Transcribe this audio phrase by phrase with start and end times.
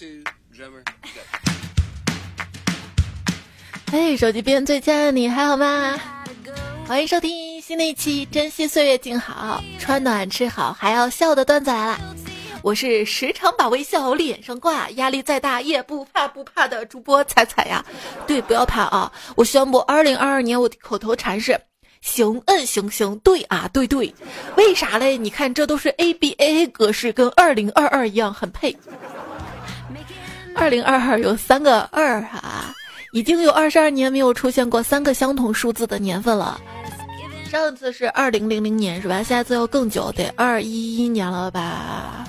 [3.92, 6.00] 嘿，手机边最亲爱的你还好吗？
[6.86, 12.00] 欢迎收听新的一期《珍惜岁月静好，穿暖吃好还要笑》的段子来了。
[12.62, 17.84] 我是时常把微笑脸上挂，压力再大也不怕不怕的主播彩彩呀。
[18.26, 19.12] 对，不要怕啊！
[19.36, 21.60] 我宣布，二零二二年我的口头禅是。
[22.00, 24.14] 行，嗯，行行，对啊，对对，
[24.56, 25.18] 为啥嘞？
[25.18, 28.74] 你看，这都是 A B A A 格式，跟二零二二一样，很配。
[30.54, 32.72] 二零二二有三个二啊，
[33.12, 36.60] 已经有二十二年没有出现过三个相同数字的年份了。
[37.50, 39.22] 上次是二零零零年是吧？
[39.22, 42.24] 下次要更久，得二一一年了吧？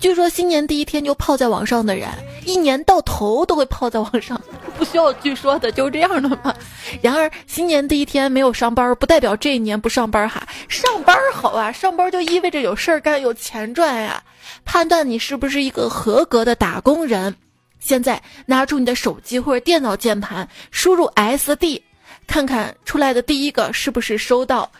[0.00, 2.08] 据说新年第一天就泡在网上的人，
[2.44, 4.40] 一年到头都会泡在网上，
[4.76, 6.54] 不需要据说的，就是这样的嘛。
[7.00, 10.46] 然而新年第一天没有上班，不代表这一年不上班哈。
[10.68, 14.22] 上班好啊，上班就意味着有事儿干，有钱赚呀。
[14.64, 17.34] 判断你是不是一个合格的打工人，
[17.78, 21.80] 现在拿出你的手机或者电脑键盘，输入 SD，
[22.26, 24.70] 看看出来的第一个是不是收到，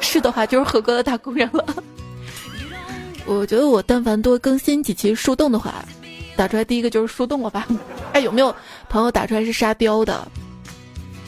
[0.00, 1.64] 是的话就是合格的打工人了。
[3.24, 5.84] 我觉得我但凡多更新几期树洞的话，
[6.36, 7.66] 打出来第一个就是树洞了吧？
[8.12, 8.54] 哎，有没有
[8.88, 10.26] 朋友打出来是沙雕的？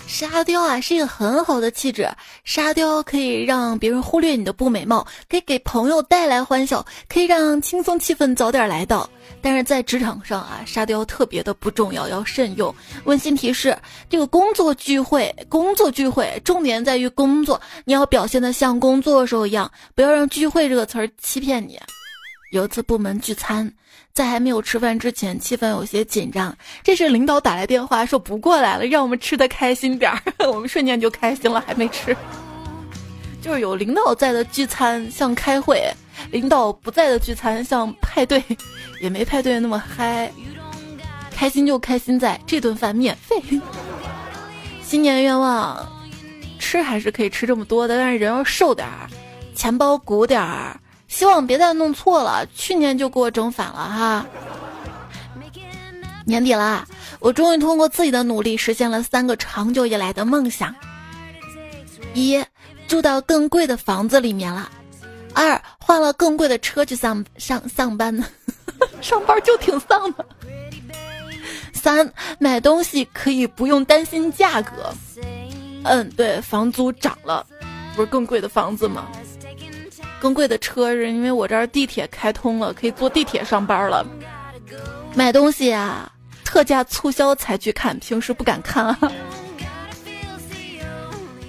[0.06, 2.09] 沙雕啊，是一个很好的气质。
[2.45, 9.09] 沙雕可以让别人忽略你的不美貌，可以给朋友带来欢笑，可以让轻松气氛早点来到。
[9.45, 12.75] 但是在职场上啊，沙雕特别的不重要，要慎用。
[13.05, 13.77] 温馨提示：
[14.09, 21.78] 这个工作聚会，工作聚会重点在于工作，你要表现的像工作的时候一样，不要让聚会这个词儿欺骗你。
[22.53, 23.70] 有一次部门聚餐，
[24.15, 26.56] 在还没有吃饭之前，气氛有些紧张。
[26.83, 30.22] 这时领导打来电话说不过来了，让我们吃的开心点儿。
[30.50, 32.17] 我们瞬间就开心了，还没吃。
[33.42, 35.78] 就是有领导在的聚餐像开会，
[36.31, 38.42] 领导不在的聚餐像派对，
[39.00, 40.31] 也没派对那么嗨。
[41.31, 43.42] 开心就开心在这顿饭免费。
[44.83, 45.84] 新年愿望，
[46.59, 49.09] 吃还是可以吃这么多的，但是人要瘦点儿，
[49.55, 50.81] 钱包鼓点儿。
[51.09, 54.27] 希望别再弄错了，去年就给我整反了哈。
[56.25, 56.87] 年底了，
[57.21, 60.75] 我终于通过自己的努力实现了三个长久以来的梦想：
[62.15, 62.43] 一，
[62.88, 64.69] 住到更贵的房子里面了；
[65.34, 68.16] 二，换了更贵的车去上上上班，
[69.03, 70.25] 上班就挺丧的；
[71.72, 74.93] 三，买东西可以不用担心价格。
[75.84, 77.47] 嗯，对，房租涨了，
[77.94, 79.06] 不是更贵的房子吗？
[80.21, 84.06] 更贵的车是因为我这儿地铁开通了，可以坐地铁上班了。
[85.15, 86.11] 买东西啊，
[86.44, 88.99] 特价促销才去看，平时不敢看啊。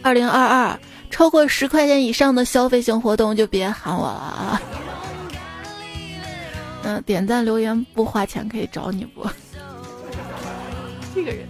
[0.01, 0.77] 二零二二，
[1.09, 4.61] 超过十块钱以上的消费型活动就别喊我了啊。
[6.85, 9.27] 嗯，点赞留言不花钱可以找你不？
[11.13, 11.47] 这个人，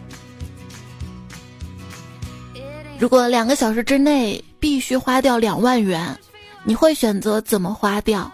[2.98, 6.18] 如果两个小时之内必须花掉两万元。
[6.68, 8.32] 你会选择怎么花掉？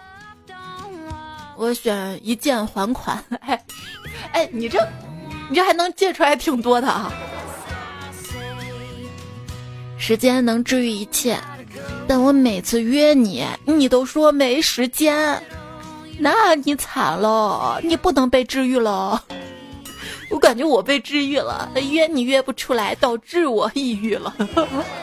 [1.58, 3.22] 我选一键还款。
[3.40, 3.62] 哎，
[4.32, 4.82] 哎，你这，
[5.50, 7.12] 你这还能借出来挺多的啊！
[9.98, 11.38] 时间能治愈一切，
[12.08, 15.38] 但我每次约你，你都说没时间，
[16.24, 19.20] 那你惨了，你不能被治愈了。
[20.30, 24.32] 我感觉我被治愈了，约你约不出来，导致我抑郁了。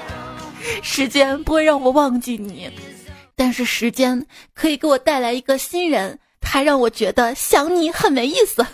[0.82, 2.72] 时间不会让我忘记你。
[3.36, 8.66] 但是时间可以给我带来一个新人，他让我觉得想你很没意思，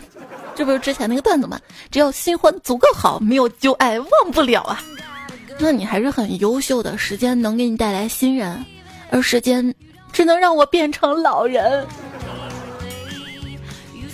[0.54, 1.60] 这不是之前那个段子吗？
[1.90, 4.84] 只要新欢足够好，没有旧爱忘不了啊。
[5.58, 8.64] 那你还是很优秀的，时间能给你带来新人，
[9.10, 9.74] 而时间
[10.14, 11.88] 只能让我变成老人。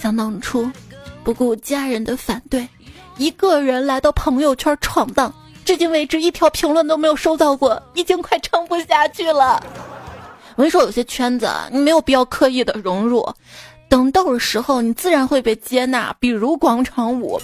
[0.02, 0.68] 想当初，
[1.24, 2.68] 不顾家人的反对，
[3.18, 5.32] 一个人来到朋友圈闯荡，
[5.64, 9.64] 至今为止一条评论都没有收到过，已经快撑不下去了。
[10.56, 13.32] 我跟你说，有些圈子你没有必要刻意的融入，
[13.88, 16.12] 等到了时候，你自然会被接纳。
[16.20, 17.40] 比如广场舞，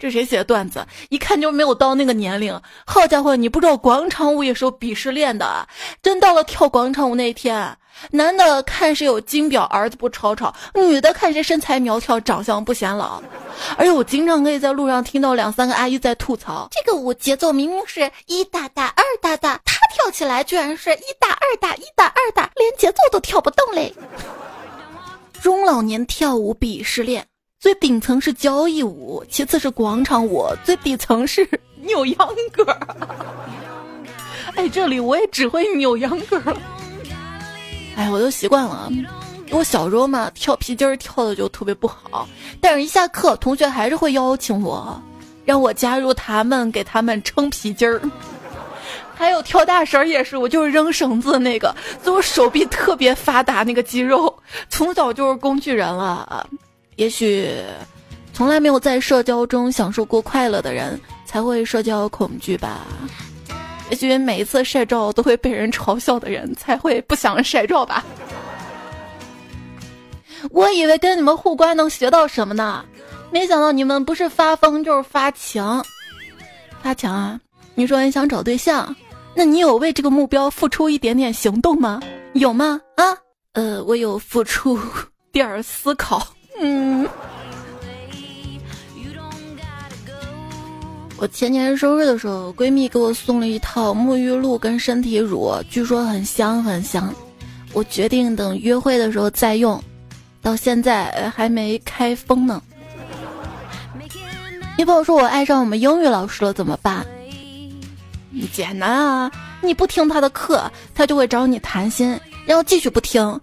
[0.00, 0.84] 这谁写的段子？
[1.08, 2.60] 一看就没有到那个年龄。
[2.84, 5.68] 好家伙，你不知道广场舞也是有鄙视链的。
[6.02, 7.76] 真到了跳广场舞那一天，
[8.10, 13.22] 男的看谁有金表，儿子不吵吵；女的看谁身材苗条，长相不显老。
[13.76, 19.60] 而且我经常可以在路上听到两三个阿姨在吐槽：这个舞节奏明明是一打打，二打打。
[19.94, 23.94] 跳起来居然是一打二打一打二打，连节奏都跳不动嘞！
[25.42, 27.26] 中老年跳舞鄙视链，
[27.60, 31.46] 最顶层是交谊舞，其次是广场舞，最底层是
[31.76, 32.64] 扭秧歌。
[34.56, 36.42] 哎，这里我也只会扭秧歌。
[37.96, 38.90] 哎，我都习惯了。
[39.50, 42.26] 我小时候嘛，跳皮筋儿跳的就特别不好，
[42.60, 45.00] 但是一下课，同学还是会邀请我，
[45.44, 48.00] 让我加入他们，给他们撑皮筋儿。
[49.14, 54.34] 还有跳大绳也是，我就是扔绳子那个，所以我手臂特别发达，那个肌肉
[54.70, 56.48] 从小就是工具人了。
[56.96, 57.54] 也许
[58.32, 62.80] 从来没有在社交中享受过快乐的人，才会社交恐惧吧。
[63.92, 68.02] 也许每一次晒照都会被人嘲笑的人，才会不想晒照吧。
[70.50, 72.82] 我以为跟你们互关能学到什么呢？
[73.30, 75.62] 没想到你们不是发疯就是发情。
[76.82, 77.38] 发强啊！
[77.74, 78.96] 你说你想找对象，
[79.34, 82.00] 那你有为这个目标付出一点点行动吗？
[82.32, 82.80] 有吗？
[82.96, 83.04] 啊？
[83.52, 84.80] 呃，我有付出
[85.32, 86.26] 点儿思考。
[86.58, 87.06] 嗯。
[91.18, 97.14] 我前年生日的时候，闺蜜给我送了一套沐浴露跟身体乳，据说很香很香。
[97.72, 99.82] 我决定等约会的时候再用。
[100.42, 102.60] 到现在还没开封呢。
[104.76, 107.06] 女朋友说我爱上我们英语老师了，怎么办？
[108.52, 109.30] 简单啊，
[109.60, 113.40] 你不听他的课，他就会找你谈心，然后继续不听，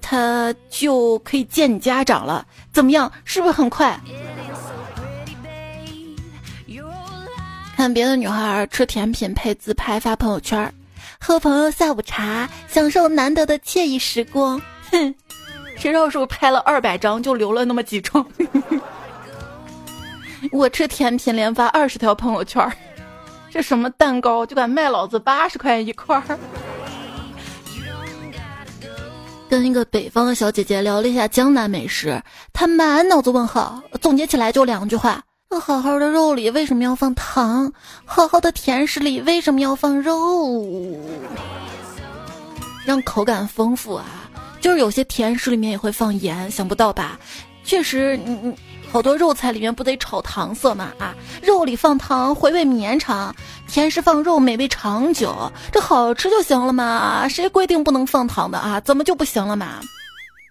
[0.00, 2.46] 他就可以见你家长了。
[2.72, 3.10] 怎么样？
[3.24, 3.98] 是不是很快？
[7.76, 10.72] 看别的女孩吃甜品配自拍发朋友圈，
[11.20, 14.58] 喝朋友下午茶，享受难得的惬意时光。
[14.90, 15.14] 哼。
[15.76, 18.26] 谁知道是不是拍了二百张就留了那么几张？
[20.50, 22.66] 我吃甜品连发二十条朋友圈，
[23.50, 26.38] 这什么蛋糕就敢卖老子八十块钱一块儿？
[29.50, 32.22] 跟一个北方的小姐姐聊了一下江南美食，
[32.54, 35.22] 她满脑子问号，总结起来就两句话：
[35.60, 37.72] 好好的肉里为什么要放糖？
[38.04, 40.64] 好好的甜食里为什么要放肉？
[42.84, 44.04] 让口感丰富啊！
[44.60, 47.18] 就是有些甜食里面也会放盐，想不到吧？
[47.64, 48.54] 确实，你你
[48.92, 51.14] 好多肉菜里面不得炒糖色嘛啊！
[51.42, 53.34] 肉里放糖，回味绵长；
[53.68, 55.52] 甜食放肉，美味长久。
[55.72, 57.28] 这好吃就行了嘛？
[57.28, 58.80] 谁规定不能放糖的啊？
[58.80, 59.80] 怎么就不行了嘛？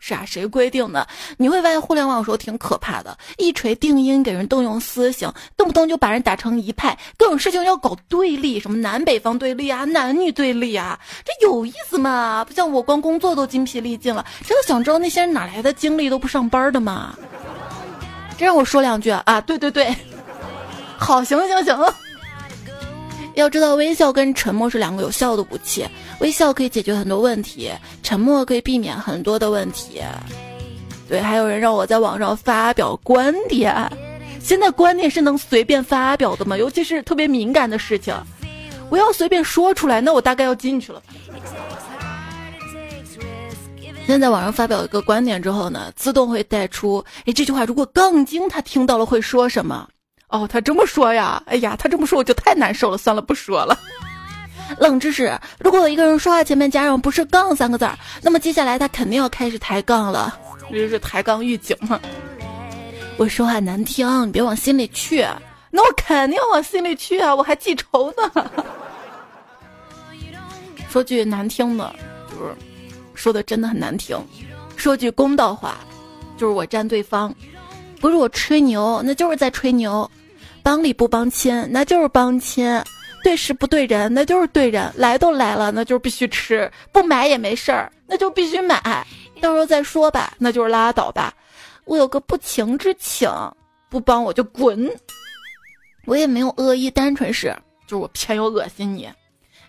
[0.08, 1.08] 是啊，谁规定的？
[1.38, 12.46] 你会发现互联网有时候挺可怕的，一锤定音，给人动用私刑，动不动就把人打成一派，各种事情要搞对立，什么南北方对立啊，男女对立啊，这有意思吗？
[12.48, 17.18] 不像我光工作都精疲力尽了，真的想知道那些人哪来的精力都不上班的吗？
[18.38, 19.42] 这让我说两句啊！
[19.42, 19.92] 对对对，
[21.00, 22.05] 好，行行行。
[23.36, 25.86] 要知道，微笑跟沉默是两个有效的武器。
[26.20, 27.70] 微笑可以解决很多问题，
[28.02, 30.02] 沉默可以避免很多的问题。
[31.08, 33.76] 对，还有人让我在网上发表观点，
[34.40, 36.58] 现在观点是能随便发表的吗？
[36.58, 38.16] 尤其是特别敏感的事情，
[38.90, 41.04] 我要随便说出来，那我大概要进去了。
[44.08, 49.88] 现在网上发表一个观点之后呢，自动会带出，哎，这句话如果杠精他听到了会说什么？
[50.36, 51.42] 哦，他这么说呀？
[51.46, 53.78] 哎呀，他这么说我就太难受了，算了，不说了。
[54.80, 60.38] 冷知识：如果一个人说话前面加上不是“杠”三个字儿，那么接下来他肯定要开始抬杠了。
[60.70, 62.00] 这就是抬杠预警吗？
[63.18, 65.26] 我说话难听，你别往心里去。
[65.72, 68.52] 那我肯定往心里去啊，我还记仇呢。
[70.90, 71.96] 说句难听的，
[72.30, 72.56] 就是
[73.14, 74.18] 说的真的很难听。
[74.76, 75.76] 说句公道话，
[76.38, 77.34] 就是我站对方。
[78.02, 80.08] 不是我吹牛，那就是在吹牛；
[80.66, 82.82] 帮理不帮亲，那就是帮亲；
[83.24, 84.92] 对事不对人，那就是对人。
[84.96, 88.82] 来都来了，那就必须吃；不买也没事儿，那就必须买。
[89.40, 91.32] 到时候再说吧，那就是拉倒吧。
[91.84, 93.30] 我有个不情之请，
[93.92, 94.90] 不帮我就滚。
[96.06, 97.56] 我也没有恶意，单纯是
[97.86, 99.08] 就是我偏要恶心你。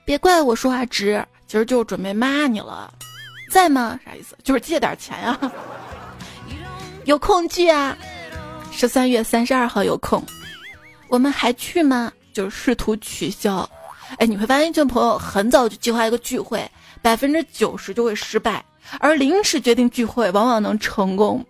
[0.07, 2.91] 别怪我说话直，其实就是准备骂你了。
[3.51, 4.01] 在吗？
[4.03, 4.35] 啥意思？
[4.43, 5.39] 就是借点钱呀。
[7.05, 7.95] 有空聚啊。
[8.73, 10.25] 十三月三十二号有空，
[11.09, 12.13] 我们还去吗？
[12.33, 13.69] 就是试图取消。
[14.19, 16.69] 哎，你会发现这朋友很早就计划一个聚会，
[17.03, 18.65] 百分之九十就会失败，
[19.01, 21.45] 而临时决定聚会往往能成功。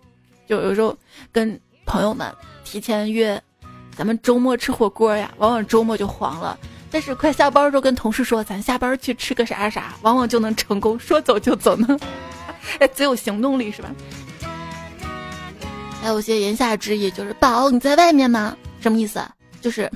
[0.47, 0.97] 就有时候
[1.31, 2.33] 跟朋友们
[2.63, 3.39] 提前约，
[3.95, 6.57] 咱们周末吃火锅呀，往往周末就黄了。
[6.89, 11.99] 但是快下班的时候跟同事说，咱下班去吃个啥啥，往往就能成功，说走就走呢。
[12.79, 13.89] 哎，最有行动力是吧？
[16.01, 19.19] 还有些言下之意就是“宝，你在外面吗？”什么意思？
[19.61, 19.91] 就是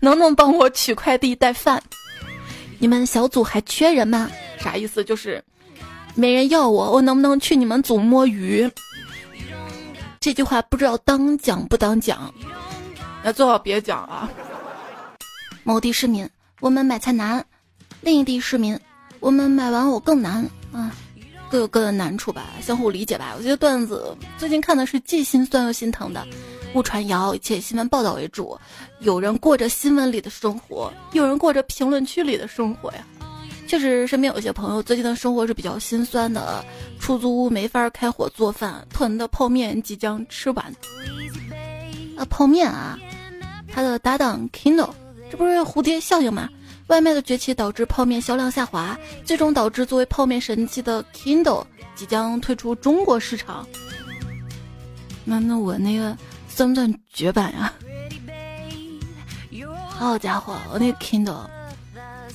[0.00, 1.82] 能不能帮我取快递带饭？
[2.78, 4.30] 你们小组还缺人吗？
[4.58, 5.02] 啥意思？
[5.04, 5.42] 就是
[6.14, 8.70] 没人要我，我能不能去你们组摸鱼？
[10.20, 12.32] 这句话不知道当讲不当讲，
[13.22, 14.30] 那最好别讲啊。
[15.62, 16.28] 某地市民，
[16.60, 17.40] 我们买菜难；
[18.00, 18.78] 另一地市民，
[19.20, 20.94] 我们买完我更难啊。
[21.54, 23.32] 各有各的难处吧，相互理解吧。
[23.38, 26.26] 我觉得段子最近看的是既心酸又心疼的。
[26.74, 28.58] 误传谣，且新闻报道为主。
[28.98, 33.06] 有人过着新闻里的生活，有人过着评论区里的生活呀。
[33.68, 36.64] 确实，身边有些朋友最近的生活是比较心酸的。
[36.98, 40.74] 出租屋没法开火做饭，囤的泡面即将吃完。
[42.16, 42.98] 啊，泡面啊，
[43.72, 44.90] 他的搭档 Kindle，
[45.30, 46.48] 这不是蝴蝶效应吗？
[46.94, 51.64] 外卖的崛起导致泡面销量下滑，最终导致作为泡面神器的 Kindle
[51.96, 53.66] 即将退出中国市场。
[55.24, 56.16] 那那我那个。
[56.46, 57.72] 算不算绝版呀？
[59.88, 61.50] 好家伙，我那个 Kindle，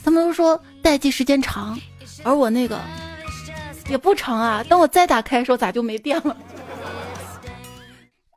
[0.04, 1.80] 他们都说待机时间长，
[2.25, 2.82] 而我那个
[3.88, 4.62] 也不长啊。
[4.68, 6.36] 当我再打开的时候，咋就没电了？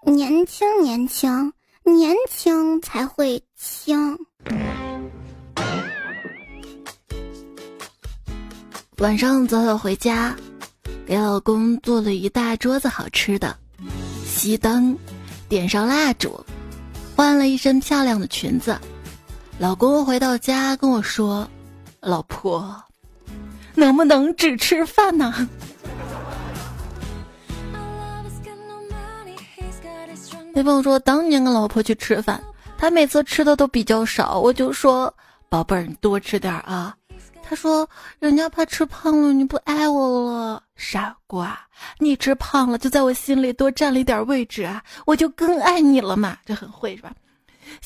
[0.04, 1.52] 年轻，年轻，
[1.82, 4.16] 年轻才会轻。
[8.98, 10.36] 晚上早早回家，
[11.06, 13.56] 给老公做了一大桌子好吃的，
[14.24, 14.96] 熄灯。
[15.48, 16.38] 点上蜡烛，
[17.16, 18.78] 换了一身漂亮的裙子。
[19.58, 21.48] 老公回到家跟我说
[22.00, 22.74] ：“老婆，
[23.74, 25.48] 能不能只吃饭呢？”
[30.54, 32.42] 那朋友说，当年跟老婆去吃饭，
[32.78, 35.12] 他每次吃的都比较少，我就说
[35.50, 36.94] ：“宝贝儿，你多吃点啊。”
[37.52, 37.86] 他说
[38.18, 41.60] ：“人家怕吃胖了，你不爱我了，傻瓜！
[41.98, 46.38] 你吃胖了，就在我心里多占了一点位置啊，我就更爱你了嘛。
[46.46, 47.12] 这很会是吧？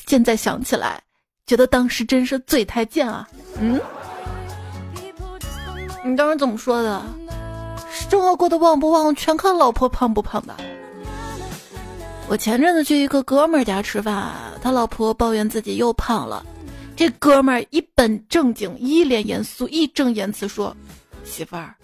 [0.05, 1.01] 现在想起来，
[1.45, 3.27] 觉得当时真是嘴太贱啊。
[3.59, 3.77] 嗯，
[6.05, 7.01] 你当时怎么说的？
[7.91, 10.55] 生活过得旺不旺，全看老婆胖不胖的。
[12.29, 16.45] 我前阵子去一个哥们儿家吃饭，他老婆抱怨自己又胖了。”
[16.97, 20.75] 这哥们儿一本正经、一脸严肃、义正言辞说
[21.23, 21.75] ：“媳妇儿，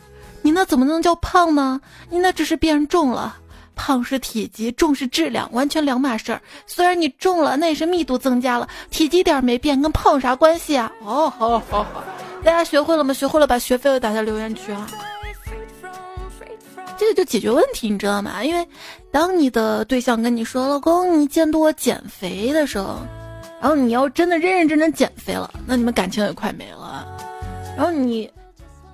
[0.42, 1.80] 你那怎么能叫胖呢？
[2.10, 3.38] 你那只是变重了。
[3.76, 6.42] 胖是体积，重是质量，完全两码事儿。
[6.66, 12.04] 虽然你重了，那也是密度增加了，体积点没变，跟胖有啥关系啊？”哦，好好好，
[12.44, 13.14] 大家学会了吗？
[13.14, 14.90] 学会了，把学费打在留言区啊。
[16.98, 18.44] 这个就解决问题，你知道吗？
[18.44, 18.68] 因为
[19.12, 22.98] 当你的对象跟你说：“老公，你监督我减肥”的时候。
[23.64, 27.08] 然后你要真的认认真真减肥了，那你们感情也快没了。
[27.78, 28.30] 然后你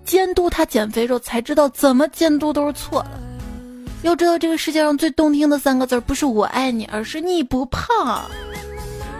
[0.06, 3.20] 监督他减肥的时候，才知道怎么监督都是错的。
[4.04, 8.30] 要知道这个世界上最动听的三个字，不是我爱你，而是你不胖。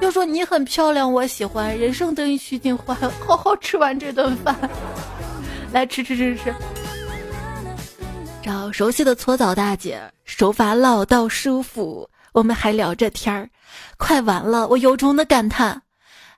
[0.02, 4.56] 要说你很漂亮，我喜欢，人生得意须尽欢，好好吃完这顿饭，
[5.74, 6.54] 来吃吃吃吃。
[8.44, 12.08] 找熟悉的搓澡大姐，手法老到舒服。
[12.34, 13.50] 我们还聊着天儿，
[13.98, 15.82] 快完了，我由衷的感叹：“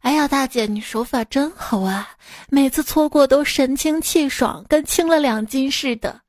[0.02, 2.10] 哎呀，大姐，你手法真好啊！
[2.50, 6.22] 每次搓过都神清气爽，跟轻了两斤似的。”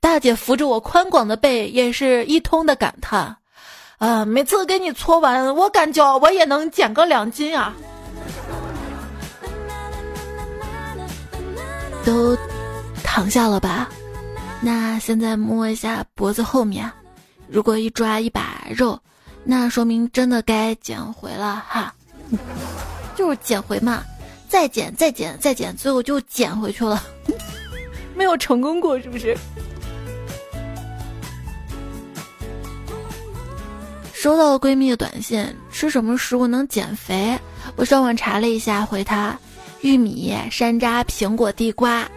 [0.00, 3.36] 大姐扶着我宽广的背，也是一通的感叹
[3.98, 7.74] ：“啊，每次给你搓完，我感觉我也能减个两斤啊！”
[12.04, 12.36] 都
[13.02, 13.88] 躺下了吧？
[14.60, 16.90] 那现在摸一下脖子后面。
[17.48, 18.98] 如果一抓一把肉，
[19.44, 21.94] 那说明真的该捡回了哈，
[23.14, 24.02] 就是捡回嘛，
[24.48, 27.02] 再捡再捡再捡，最后就捡回去了，
[28.16, 29.36] 没有成功过是不是？
[34.12, 37.38] 收到了闺蜜的短信，吃什么食物能减肥？
[37.76, 39.38] 我上网查了一下，回她
[39.82, 42.08] 玉米、山楂、苹果、地瓜。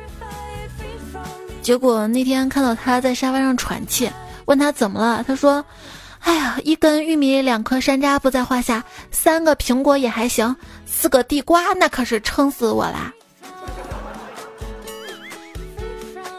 [1.62, 4.10] 结果那天看到她在沙发上喘气。
[4.46, 5.22] 问她怎么了？
[5.28, 5.62] 她说
[6.20, 10.56] ：“哎呀，一根玉米，两颗山楂不在话下，三个苹果也还行，
[10.86, 13.14] 四个地瓜那可是撑死我啦。”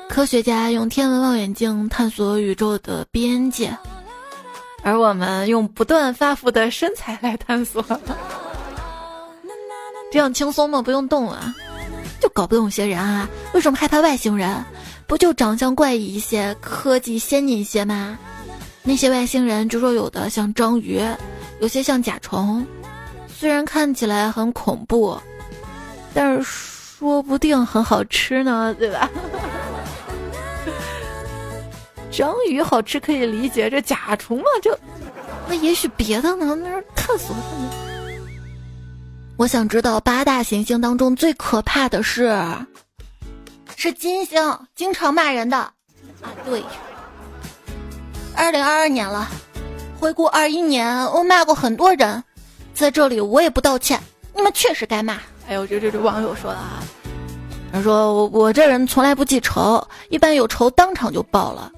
[0.09, 3.77] 科学家用天文望远镜探索宇宙的边界，
[4.83, 7.83] 而我们用不断发福的身材来探索。
[10.11, 10.83] 这样轻松吗？
[10.83, 11.55] 不用动啊！
[12.19, 14.65] 就搞不懂些人啊，为什么害怕外星人？
[15.07, 18.19] 不就长相怪异一些，科技先进一些吗？
[18.89, 20.99] 那些外星人，据说有的像章鱼，
[21.61, 22.67] 有些像甲虫。
[23.29, 25.15] 虽然看起来很恐怖，
[26.15, 29.11] 但是说不定很好吃呢，对吧？
[32.11, 34.75] 章鱼好吃可以理解，这甲虫嘛，就
[35.47, 36.55] 那也许别的呢？
[36.55, 37.37] 那是探索。
[39.37, 42.43] 我想知道八大行星当中最可怕的是。
[43.77, 45.75] 是金星，经常骂人的啊！
[46.47, 46.65] 对，
[48.39, 49.29] 二零二二年了，
[49.99, 52.23] 回顾二一年，我骂过很多人，
[52.73, 54.01] 在这里我也不道歉，
[54.33, 55.15] 你们确实该骂。
[55.49, 56.79] 哎呦，这这这网友说的啊，
[57.73, 61.73] 他说我我这人从来不记仇，一般有仇当场就报了。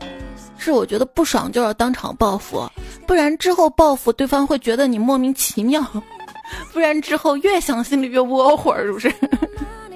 [0.58, 2.68] 是我觉得不爽就要当场报复，
[3.06, 5.82] 不然之后报复对方会觉得你莫名其妙，
[6.74, 9.10] 不然之后越想心里越窝火，是不是？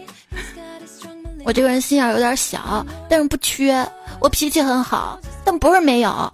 [1.45, 3.87] 我这个人心眼有点小，但是不缺。
[4.21, 6.33] 我脾气很好，但不是没有。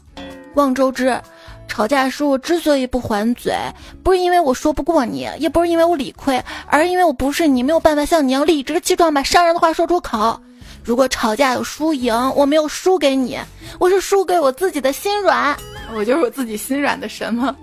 [0.54, 1.20] 望周知，
[1.68, 3.54] 吵架时我之所以不还嘴，
[4.02, 10.40] 不是因为我说不过你，也不是因为我理亏，而是因为我不是你，没有办法像你一样理直气壮把伤人的话说出口。
[10.82, 13.38] 如果吵架有输赢，我没有输给你，
[13.78, 15.56] 我是输给我自己的心软。
[15.94, 17.54] 我就是我自己心软的神吗？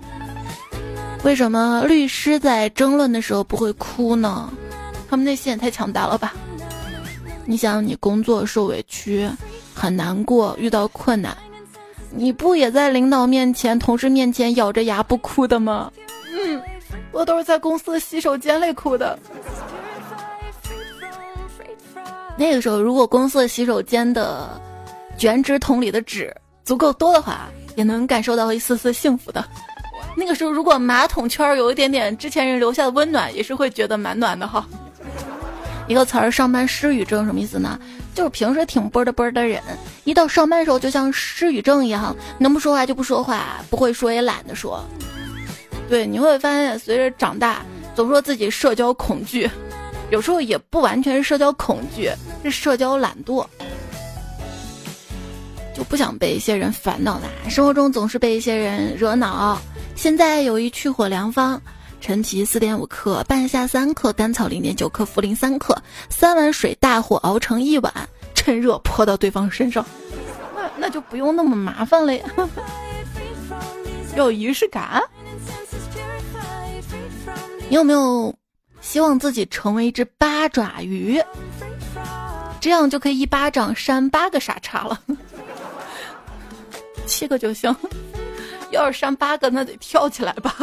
[1.24, 4.50] 为什么律师在争论的时候不会哭呢？
[5.10, 6.32] 他们内心也太强大了吧？
[7.44, 9.28] 你想，你工作受委屈，
[9.74, 11.36] 很难过，遇到困难，
[12.10, 15.90] 你不也在领导面前、同事面前咬着牙不哭的吗？
[16.32, 16.60] 嗯，
[17.12, 19.18] 我都是在公司的洗手间里哭的。
[22.36, 24.48] 那个时候，如果公司的洗手间的
[25.16, 26.34] 卷纸桶里的纸
[26.64, 29.44] 足够多的话，也能感受到一丝丝幸福的。
[30.16, 34.66] 那个时候，如果马桶圈有一点点之前人留下的温暖，也是会觉得蛮暖的哈。
[35.86, 37.78] 一个词儿“上班失语症”什么意思呢？
[38.18, 39.62] 就是平时挺啵的啵的人，
[40.02, 44.84] 一到上班时候就像失语症一样，能不说话就不说话，不会说也懒得说。
[45.88, 47.62] 对，你会发现随着长大，
[47.94, 49.48] 总说自己社交恐惧。
[50.10, 52.10] 有时候也不完全是社交恐惧，
[52.42, 53.46] 是社交懒惰，
[55.72, 57.48] 就不想被一些人烦恼的。
[57.48, 59.56] 生活中总是被一些人惹恼。
[59.94, 61.62] 现在有一去火良方：
[62.00, 65.76] 陈皮四点五克，半夏三克，甘草零点九克，茯苓三克，
[66.08, 67.92] 三碗水大火熬成一碗，
[68.34, 69.84] 趁热泼到对方身上。
[70.56, 72.24] 那那就不用那么麻烦了呀，
[74.16, 75.02] 有仪式感。
[77.68, 78.34] 你有没有？
[78.80, 81.20] 希望自己成为一只八爪鱼，
[82.60, 84.98] 这样就可以一巴掌扇八个傻叉了。
[87.04, 87.74] 七个就行，
[88.70, 90.54] 要是扇八个，那得跳起来吧。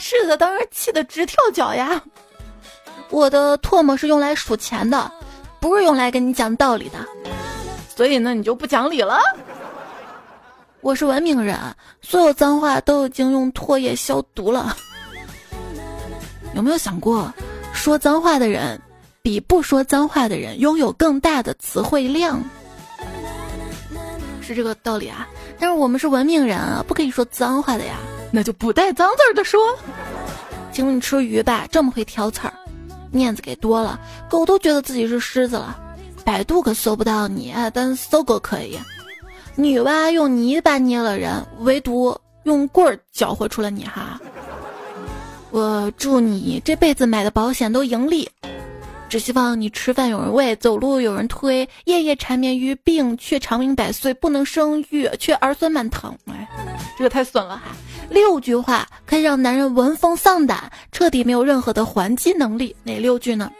[0.00, 2.02] 是的，当时气得直跳脚呀。
[3.10, 5.12] 我的唾沫是用来数钱的，
[5.60, 6.98] 不是用来跟你讲道理的。
[7.94, 9.20] 所以呢，你就不讲理了。
[10.80, 11.58] 我是文明人，
[12.00, 14.74] 所有脏话都已经用唾液消毒了。
[16.54, 17.30] 有没有想过，
[17.74, 18.80] 说脏话的人
[19.20, 22.42] 比不说脏话的人拥有更大的词汇量？
[24.40, 25.28] 是这个道理啊！
[25.58, 27.96] 但是我们是文明人啊，不可以说脏话的呀，
[28.30, 29.60] 那就不带脏字儿的说。
[30.72, 32.54] 请你吃鱼吧，这么会挑刺儿，
[33.10, 35.76] 面子给多了，狗都觉得自己是狮子了。
[36.24, 38.78] 百度可搜不到你，但搜狗可以。
[39.56, 44.20] 女娲用泥巴捏了人，唯独用棍儿搅和出了你哈。
[45.50, 48.30] 我祝你这辈子买的保险都盈利，
[49.08, 56.16] 只希望你吃饭有人喂，走路有人推，夜夜缠绵于病，却长命百岁；不能生育，却儿孙满堂。
[56.26, 56.48] 哎，
[56.96, 57.74] 这个太损了哈！
[58.10, 62.74] 六句话可以让男人闻风丧胆，彻底没有任何的还击能力。
[62.82, 63.50] 哪六句呢？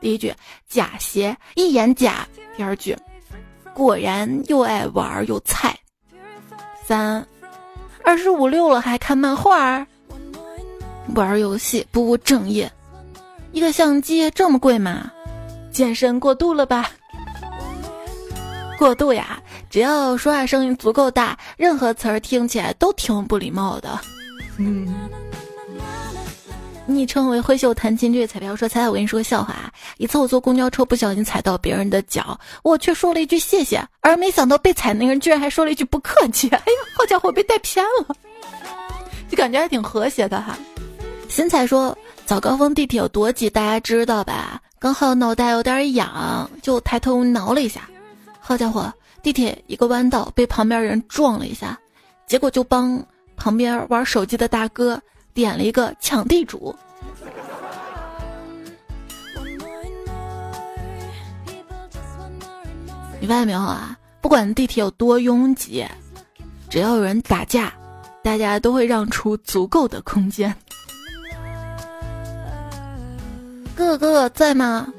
[0.00, 0.32] 第一句，
[0.68, 2.96] 假鞋一眼假；第二句，
[3.74, 5.70] 果然又爱玩又菜；
[6.86, 7.26] 三，
[8.04, 9.84] 二十五六了还看漫画。
[11.16, 12.70] 玩游戏不务正业，
[13.50, 15.10] 一个相机这么贵吗？
[15.72, 16.88] 健身过度了吧？
[18.78, 19.42] 过度呀！
[19.72, 23.98] 只要说话声音足够大，任何词儿听起来都挺不礼貌的。
[24.58, 24.86] 嗯。
[26.84, 29.72] 昵称为挥袖弹琴这位彩票说：“彩彩，我跟你说个笑话啊！
[29.96, 36.48] 一次我坐公交车不小心踩到别人的脚，我却说了一句谢谢，而没想到被踩那个人居然还说了一句不客气。
[36.50, 38.14] 哎呀，好家伙，被带偏了，
[39.30, 40.54] 就感觉还挺和谐的哈。”
[41.30, 44.60] 新彩说：“早高峰地铁有多挤，大家知道吧？
[44.78, 47.88] 刚好脑袋有点痒，就抬头挠了一下。
[48.38, 51.78] 好家伙，地铁一个弯道被旁边人撞了一下，
[52.26, 53.00] 结果就帮
[53.36, 55.00] 旁边玩手机的大哥
[55.32, 56.74] 点了一个抢地主。
[63.20, 63.96] 你发现没有啊？
[64.20, 65.86] 不管地铁有多拥挤，
[66.68, 67.72] 只要有人打架，
[68.22, 70.52] 大家都会让出足够的空间。”
[73.76, 74.92] 哥哥哥哥在吗？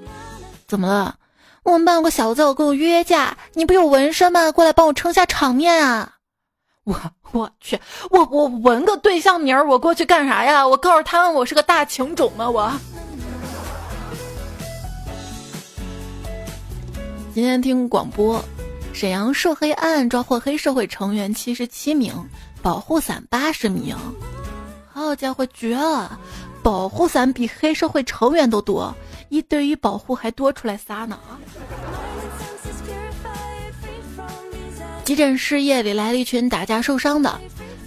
[0.65, 1.15] 怎么了？
[1.63, 4.51] 我们班有个小子要跟我约架，你不有纹身吗？
[4.51, 6.15] 过来帮我撑下场面啊！
[6.83, 6.99] 我
[7.31, 7.79] 我去，
[8.11, 10.67] 我我纹个对象名儿，我过去干啥呀？
[10.67, 12.49] 我告诉他们我是个大情种吗？
[12.49, 12.71] 我
[17.33, 18.43] 今天听广播，
[18.91, 22.13] 沈阳涉黑案抓获黑社会成员七十七名，
[22.61, 23.95] 保护伞八十名，
[24.91, 26.19] 好家伙，绝了！
[26.63, 28.95] 保护伞比黑社会成员都多，
[29.27, 31.35] 一对一保护还多出来仨呢啊！
[35.03, 37.37] 急诊室夜里来了一群打架受伤的，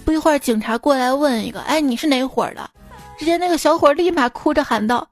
[0.05, 2.69] 不一会儿警察过来问一个：“哎，你是哪伙的？”
[3.17, 5.07] 只见那个小伙立马哭着喊道：“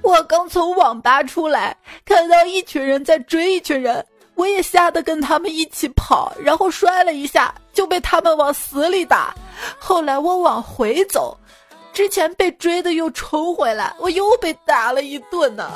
[0.00, 4.02] 我刚从网吧出来，看到一群人在追一群人，
[4.34, 9.34] 我也吓得跟他们一起跑，然后摔了一下，就被他们往死里打。
[9.78, 11.36] 后来我往回走。”
[11.92, 15.70] 之前被追的又冲回来，我又被打了一顿呢。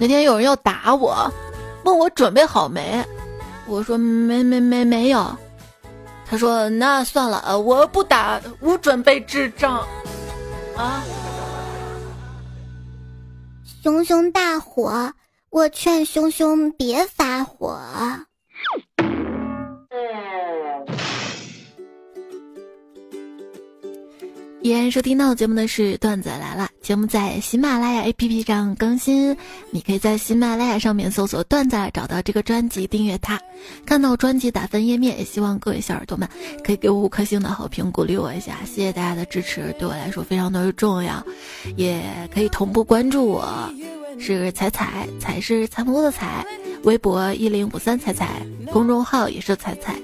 [0.00, 1.30] 那天有人要打我，
[1.84, 3.04] 问我准备好没，
[3.66, 5.36] 我说没没没没有。
[6.30, 9.86] 他说那算了，我不打，我准备支仗。
[10.76, 11.02] 啊！
[13.82, 15.12] 熊熊大火，
[15.50, 17.80] 我劝熊熊别发火。
[24.68, 29.34] 依然收听到节目的是段子来了，节目在喜马拉雅 APP 上更新，
[29.70, 33.40] 你可以在喜马拉雅上面搜索“段子”找到这个专辑，订阅它，
[33.86, 35.18] 看到专辑打分页面。
[35.18, 36.28] 也希望各位小耳朵们
[36.62, 41.24] 可以给我五颗星的好评，鼓励我一下，谢谢大家的支持，对我来说非常的重要。
[41.76, 42.02] 也
[42.34, 43.72] 可以同步关注我，
[44.20, 46.44] 是彩彩，彩是彩虹的彩，
[46.82, 49.94] 微博一零五三彩彩，公众号也是彩彩。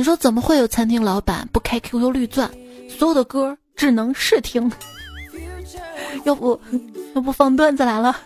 [0.00, 2.50] 你说怎么会有餐厅老板不开 QQ 绿钻？
[2.88, 4.72] 所有的歌只能试听。
[6.24, 6.58] 要不，
[7.14, 8.16] 要不放段子来了。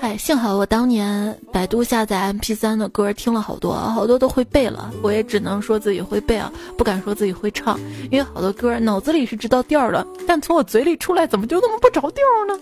[0.00, 4.90] 哎，幸好我当年百度下载 MP3 的歌听了好多，好多都会背了。
[5.02, 7.78] 我也只能说自己会背啊，不敢说自己会唱，
[8.10, 12.58] 因为好多歌脑子里是知道调的，但从我嘴里出来怎么就那么不着调呢？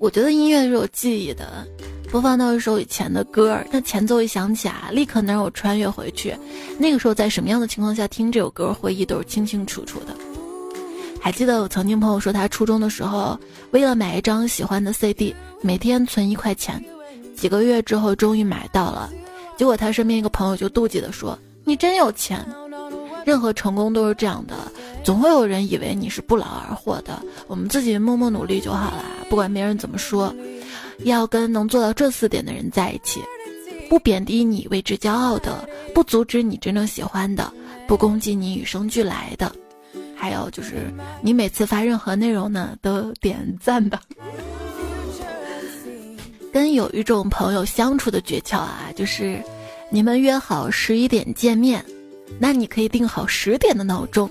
[0.00, 1.64] 我觉得音乐是有记忆的。
[2.10, 6.34] 播放到一首以前的歌，那前奏一响起啊，立刻能让我穿越回去。
[6.78, 10.16] 那个时候在什么样的情况下听这首歌，回忆都是清清楚楚的。
[11.20, 13.38] 还记得我曾经朋友说，他初中的时候
[13.72, 16.82] 为了买一张喜欢的 CD，每天存一块钱，
[17.36, 19.10] 几个月之后终于买到了。
[19.58, 22.42] 结果他身边一个朋友就妒忌的说：“你真有钱。”
[23.26, 24.54] 任何成功都是这样的，
[25.04, 27.22] 总会有人以为你是不劳而获的。
[27.46, 30.34] 我们自己默默努力就好了，不管别人怎么说。
[31.04, 33.20] 要跟能做到这四点的人在一起，
[33.88, 37.52] 不贬低你为之骄傲的，不阻止你真正喜欢的，
[37.86, 39.50] 不攻击你与生俱来的，
[40.16, 43.98] 还有就是你每次发任何内容呢都点赞的。
[46.52, 49.40] 跟有一种朋友相处的诀窍啊，就是
[49.90, 51.84] 你们约好十一点见面，
[52.38, 54.28] 那你可以定好十点的闹钟。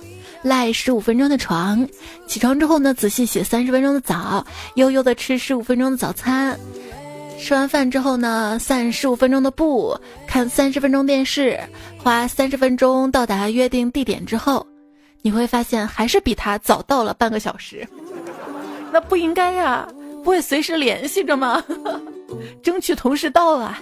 [0.48, 1.88] 赖十五分钟的床，
[2.26, 6.58] 起床之后呢，仔细洗三十分钟的澡，悠悠的吃十五分钟的早餐，
[7.38, 11.60] 吃完饭之后呢，散十五分钟的步，看三十分钟电视，
[11.98, 14.66] 花三十分钟到达约定地点之后，
[15.22, 17.88] 你会发现还是比他早到了半个小时。
[18.92, 19.88] 那不应该呀，
[20.24, 21.64] 不会随时联系着吗？
[22.64, 23.80] 争取同时到啊。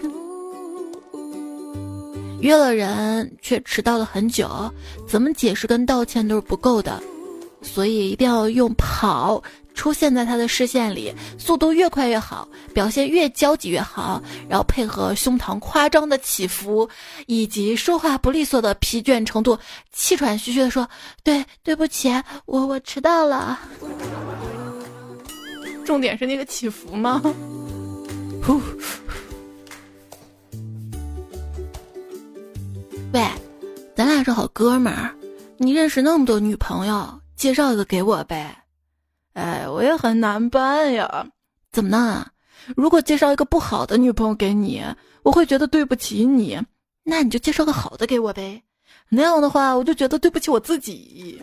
[2.40, 4.72] 约了人却迟到了很久，
[5.08, 7.02] 怎么解释跟道歉都是不够的，
[7.62, 9.42] 所以一定要用跑
[9.74, 16.88] 出现在他的视线里，速度越快越好，表现越焦急越好，然后配合胸膛夸张的起伏，
[17.26, 19.58] 以及说话不利索的疲倦程度，
[19.92, 20.88] 气喘吁吁的说
[21.24, 22.10] ：“对，对不起，
[22.46, 23.60] 我我迟到了。”
[25.84, 27.22] 重点是那个起伏吗？
[28.44, 28.62] 呼。
[33.16, 33.26] 喂，
[33.96, 35.16] 咱俩是好哥们儿，
[35.56, 38.54] 你认识那么多女朋友，介绍一个给我呗。
[39.32, 41.26] 哎，我也很难办呀。
[41.72, 42.28] 怎么呢？
[42.76, 44.84] 如果介绍一个不好的女朋友给你，
[45.24, 46.60] 我会觉得对不起你。
[47.06, 48.62] 那你就介绍个好的给我呗。
[49.08, 51.42] 那样的话，我就觉得对不起我自己。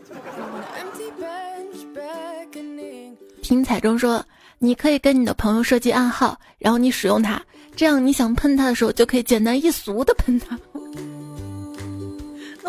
[3.40, 4.22] 听彩中说，
[4.58, 7.42] 你可以跟你的朋友设计暗号，然后你使用它，
[7.74, 10.58] 这样你想喷他的时候，就可以简单易俗的喷他。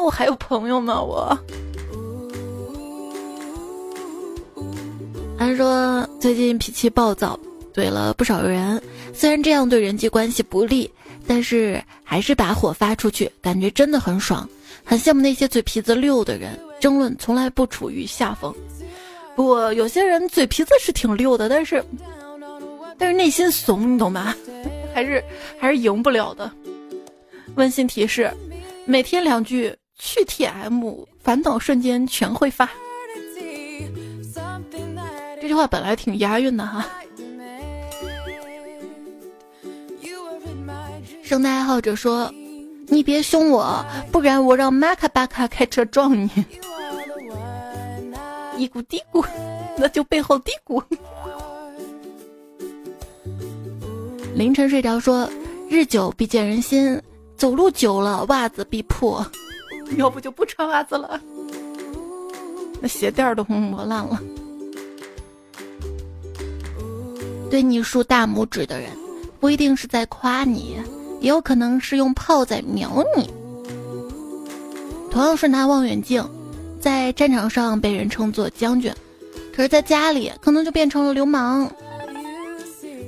[0.03, 1.01] 我还有朋友吗？
[1.01, 1.37] 我。
[5.37, 7.39] 他说最近脾气暴躁，
[7.73, 8.81] 怼了不少人。
[9.13, 10.89] 虽然这样对人际关系不利，
[11.27, 14.47] 但是还是把火发出去，感觉真的很爽。
[14.85, 18.53] 很羡慕那些嘴皮子溜的人，争论从来不处于下风。
[19.35, 21.83] 不过有些人嘴皮子是挺溜的，但是
[22.97, 24.35] 但是内心怂，你懂吗？
[24.93, 25.23] 还是
[25.59, 26.51] 还是赢不了的。
[27.55, 28.31] 温馨提示：
[28.85, 29.75] 每天两句。
[30.05, 32.69] 去 T M，烦恼瞬间全会发。
[35.41, 36.85] 这句话本来挺押韵的哈。
[41.23, 42.29] 圣诞爱好者说
[42.87, 46.27] ：“你别凶我，不然我让马卡巴卡开车撞你。
[48.57, 49.25] 嘀咕嘀咕，
[49.77, 50.83] 那就背后嘀咕。
[54.35, 55.29] 凌晨睡着说，
[55.69, 57.01] 日久必见人心，
[57.37, 59.25] 走路久了袜子必破，
[59.97, 61.19] 要不就不穿袜子了，
[62.81, 64.19] 那鞋垫都磨烂了。
[67.49, 68.89] 对你竖大拇指的人，
[69.39, 70.77] 不一定是在夸你。
[71.21, 73.29] 也有可能是用炮在瞄你。
[75.09, 76.21] 同样是拿望远镜，
[76.81, 78.93] 在战场上被人称作将军，
[79.55, 81.71] 可是在家里可能就变成了流氓。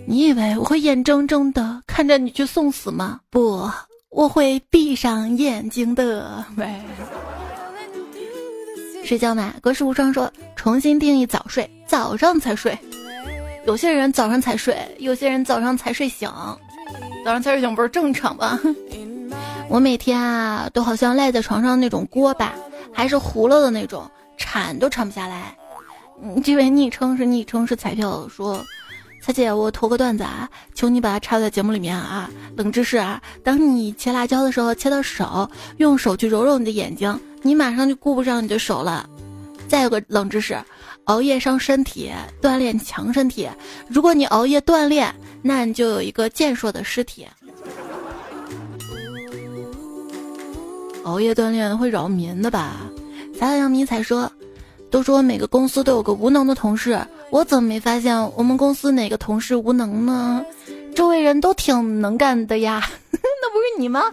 [0.07, 3.19] 你以为我会眼睁睁的看着你去送死吗？
[3.29, 3.69] 不，
[4.15, 6.43] 我会闭上眼睛的。
[6.56, 6.73] 喂，
[9.04, 9.54] 睡觉吗？
[9.62, 12.78] 格式无双说，重新定义早睡，早上才睡。
[13.65, 16.32] 有些人早上才睡，有些人早上才睡醒。
[17.25, 18.58] 早上才睡醒不是正常吗？
[19.67, 22.54] 我每天啊都好像赖在床上那种锅巴，
[22.93, 25.54] 还是糊了的那种，铲都铲不下来。
[26.23, 28.63] 嗯这位昵称是昵称是彩票说，
[29.25, 32.29] 彩姐我投个段子啊，求你把它插在节目里面啊。
[32.55, 39.09] 冷知识啊，当你切辣椒的时候切到手，用手去揉揉你的眼睛，你马上就顾不上你的手了。
[39.67, 40.55] 再有个冷知识。
[41.05, 43.49] 熬夜伤身体，锻炼强身体。
[43.88, 45.11] 如果你熬夜锻炼，
[45.41, 47.25] 那你就有一个健硕的尸体。
[51.03, 52.73] 熬夜锻炼会扰民的吧？
[53.33, 54.31] 撒撒羊迷彩说
[54.91, 56.99] ：“都说每个公司都有个无能的同事，
[57.36, 60.41] 我怎么没发现我们公司哪个同事无能呢？
[60.95, 64.06] 周围人都挺能干的呀， 那不是你吗？”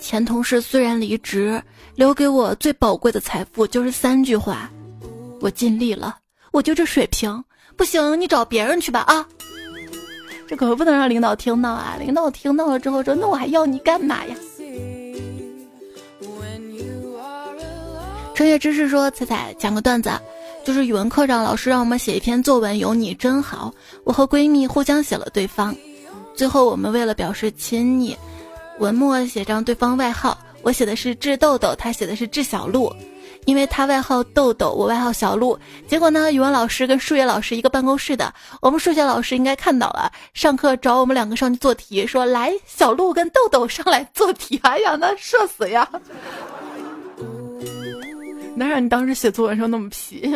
[0.00, 1.62] 前同事虽然离职。
[1.94, 4.70] 留给我最宝贵的财富就是三句话：
[5.42, 6.16] 我尽力了，
[6.50, 7.44] 我就这水平，
[7.76, 9.28] 不行你找别人去吧啊！
[10.48, 11.96] 这可不能让领导听到啊！
[12.00, 14.34] 领导听到了之后说：“那我还要你干嘛呀？”
[18.34, 20.10] 穿越知识说：“彩彩讲个段子，
[20.64, 23.72] 就是语文课上老师让我们写一篇作文，有你真好。
[24.04, 25.74] 我和闺蜜互相写了对方，
[26.34, 28.16] 最后我们为了表示亲昵，
[28.78, 32.94] 文末写上对方外号。”我写的是智豆豆，他写的是智小鹿，
[33.46, 35.58] 因为他外号豆豆，我外号小鹿。
[35.88, 44.56] 结果呢，语文老师跟数学老师一个办公室的，我们数学老师应该看到了，上课找我们两个上去做题，说来小鹿跟豆豆上来做题。
[44.62, 45.90] 哎呀，那社死呀！
[48.54, 50.30] 哪让你当时写作文时候那么皮？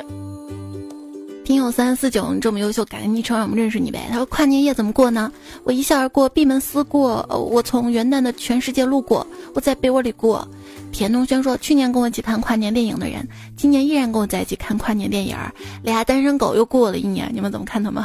[1.45, 4.09] 听友三四九，你这么优秀，改个昵称让我们认识你呗。
[4.11, 5.31] 他说跨年夜怎么过呢？
[5.63, 7.25] 我一笑而过，闭门思过。
[7.29, 9.25] 我从元旦的全世界路过，
[9.55, 10.49] 我在被窝里过。
[10.91, 15.37] 田东轩说，去年跟我一起看跨年电影的人，今年依然跟我在一起看跨年电影。
[15.85, 18.03] 俩单身狗又过了一年，你们怎么看他们？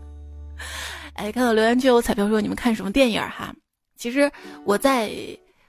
[1.14, 3.54] 哎，看到留言区有彩票说你们看什么电影哈？
[3.98, 4.30] 其实
[4.64, 5.10] 我在。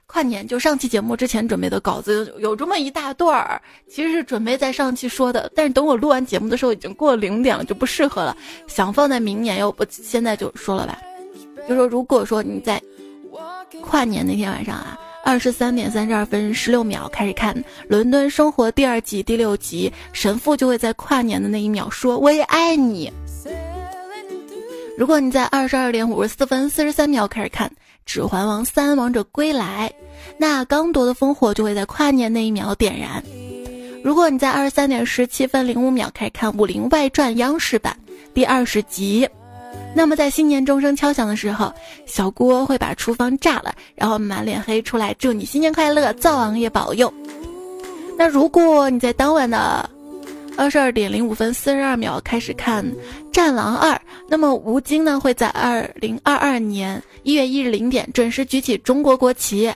[0.08, 8.34] 跨年就上期节目之前准备的稿子有这么一大段儿，其实是准备在上期说的，但是等我录完节目的时候已经过零点了，就不适合了，
[8.68, 10.96] 想放在明年，要不现在就说了吧。
[11.68, 12.80] 就说如果说你在
[13.82, 17.52] 跨年那天晚上啊，二十三点三十二分十六秒开始看
[17.88, 23.12] 《伦敦生活》第二季第六集，神父就会在跨年的那一秒说“我也爱你”。
[24.96, 27.68] 如果你在二十二点五十四分四十三秒开始看。
[28.06, 29.92] 《指环王三：王者归来》，
[30.38, 33.22] 那刚夺的烽火就会在跨年那一秒点燃。
[34.02, 37.94] 如果你在二十三点十七分零五秒开始看《武林外传》央视版
[38.32, 39.28] 第二十集，
[39.92, 41.72] 那么在新年钟声敲响的时候，
[42.06, 47.12] 小郭会把厨房炸了，然后满脸黑出来，祝你新年快乐，灶王爷保佑。
[48.16, 49.90] 那如果你在当晚的。
[50.56, 52.84] 二十二点零五分四十二秒开始看
[53.30, 53.94] 《战狼二》，
[54.26, 59.72] 那么吴京呢会在二零二二年一月一日零点准时举起中国国旗。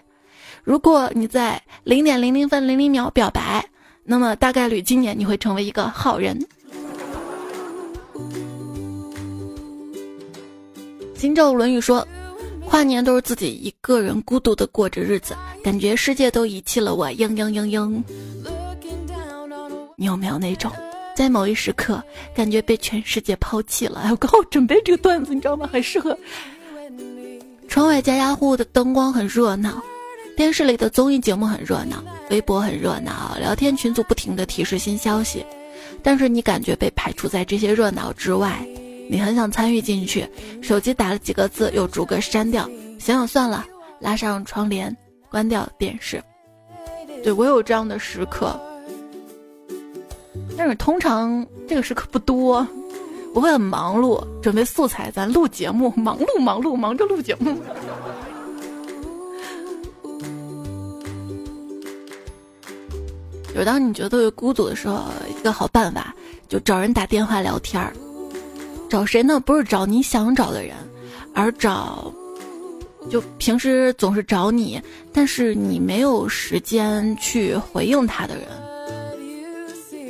[0.64, 3.64] 如果你在零点零零分零零秒表白，
[4.04, 6.38] 那么大概率今年你会成为一个好人。
[11.14, 12.06] 新咒论语说，
[12.66, 18.02] 跨年都是自己一个人孤独的过着日子，感觉世界都遗弃了我，嘤嘤嘤嘤。
[20.00, 20.72] 你有没有那种，
[21.14, 22.02] 在某一时刻
[22.34, 24.08] 感觉被全世界抛弃了？
[24.10, 25.68] 我刚好准备这个段子，你知道吗？
[25.70, 26.18] 很适合。
[27.68, 29.78] 窗外家家户户的灯光很热闹，
[30.38, 35.44] 电视里的综艺节目很热闹，微博很热闹，聊天群组不停的提示新消息。
[36.02, 38.66] 但是你感觉被排除在这些热闹之外，
[39.10, 40.26] 你很想参与进去，
[40.62, 42.66] 手机打了几个字又逐个删掉，
[42.98, 43.66] 想想算了，
[44.00, 44.96] 拉上窗帘，
[45.30, 46.24] 关掉电视。
[47.22, 48.58] 对我有这样的时刻。
[50.60, 52.68] 但是通常这个时刻不多，
[53.32, 57.56] 我会很忙碌，准备素材，咱录节目，忙碌忙碌忙着录节目。
[63.48, 66.14] 就是当你觉得孤独的时候，一个好办法
[66.46, 67.94] 就找人打电话聊天儿。
[68.90, 69.40] 找谁呢？
[69.40, 70.76] 不是找你想找的人，
[71.34, 72.12] 而找
[73.08, 74.78] 就平时总是找你，
[75.10, 78.44] 但是你没有时间去回应他的人。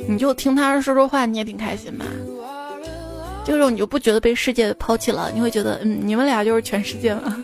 [0.07, 2.05] 你就听他说说话，你也挺开心吧？
[3.43, 7.35] 这个时候你就不觉得被世界抛弃了，你会觉得，嗯，你们俩就是全世界了。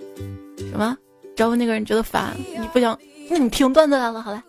[0.70, 0.96] 什么？
[1.36, 2.36] 找我那个人觉得烦？
[2.58, 2.98] 你不想？
[3.30, 4.42] 那你听段子来了，好了。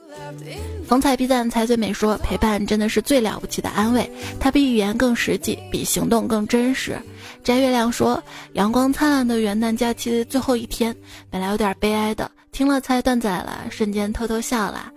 [0.88, 6.98] 逢彩必赞，才最美说陪伴真的是最了不起的安慰，它比语言更实际，比行动更真实。
[7.43, 8.22] 摘月亮说，
[8.54, 10.95] 阳光灿烂的元旦假期最后一天，
[11.30, 14.91] 本来有点悲哀的，听了猜段仔了，瞬间偷偷笑了。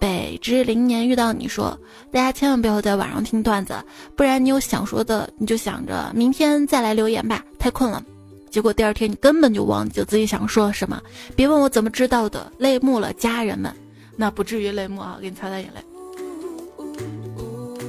[0.00, 1.78] 北之零年遇到你说，
[2.12, 3.74] 大家千万不要在晚上听段子，
[4.16, 7.44] 不然你有想说的，你就想着明天再来留言吧。
[7.58, 8.02] 太困了，
[8.50, 11.02] 结果第二天你根本就忘记自己想说什么。
[11.34, 13.74] 别问我怎么知道的，泪目了，家人们。
[14.16, 15.80] 那不至于泪目啊，给你擦擦眼泪。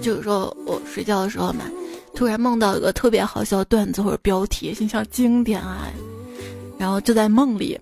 [0.02, 1.66] 就是说我睡觉的时候嘛，
[2.16, 5.88] 突然梦到一个特别好笑的段子或者标题，心想经典啊，
[6.78, 7.78] 然后就在梦里，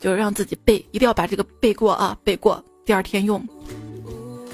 [0.00, 3.42] 就是让自己背，一定要把这个背过啊，背过，第二天用。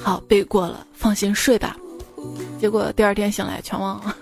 [0.01, 1.77] 好，背过了，放心睡吧。
[2.61, 4.17] 结果第二天醒来全忘了。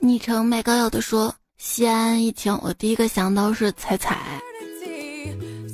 [0.00, 4.40] 昵称卖膏药的说，西安疫情，我第一个想到是彩彩，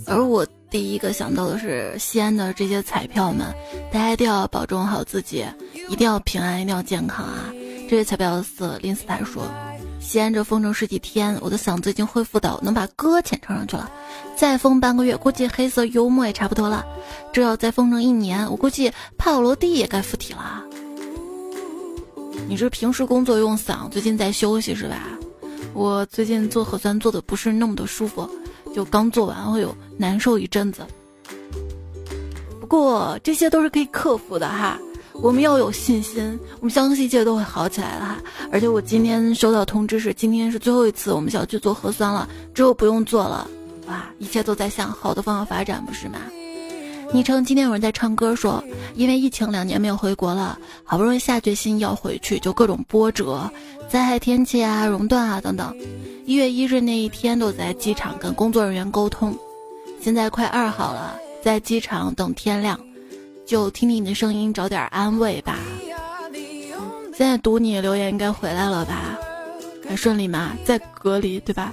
[0.07, 0.47] 而我。
[0.71, 3.55] 第一个想到的是西安的这些彩票们，
[3.91, 5.43] 大家一定要保重好自己，
[5.89, 7.51] 一定要平安，一定要健康啊！
[7.89, 9.43] 这位彩票四林斯坦说，
[10.01, 13.91] 西安这封城十几天，我的嗓子已经恢复到能把歌浅唱上去了。
[14.37, 16.87] 再封半个月，估计黑色幽默也差不多了。
[17.33, 20.65] 这要再封城一年，我估计帕瓦罗蒂也该附体了。
[22.49, 25.03] 你是平时工作用嗓，最近在休息是吧？
[25.75, 28.29] 我最近做核酸做的不是那么的舒服。
[28.75, 30.87] 就刚做完会有难受一阵子，
[32.61, 34.79] 不过这些都是可以克服的哈。
[35.21, 38.17] 我们要有信心，我们相信一切都会好起来的哈。
[38.53, 43.49] 而且我今天收到通知是今天是最后一次我们小区做核酸了，之后不用做了，
[43.89, 46.19] 哇，一切都在向好的方向发展，不是吗？
[47.11, 48.63] 昵称今天有人在唱歌说，
[48.95, 53.51] 因为疫情两年没有回国了，好不容易下决心要回去，就各种波折。
[53.89, 55.75] 灾害天气啊，熔断啊等等，
[56.27, 59.35] 一月一日那一天都在机场跟工作人员沟通。
[60.01, 62.79] 现在快二号了，在机场等天亮，
[63.49, 65.59] 就听听你的声音，找点安慰吧。
[67.15, 69.19] 现在读你留言应该回来了吧？
[69.89, 70.53] 还顺利吗？
[70.67, 71.73] 在隔离对吧？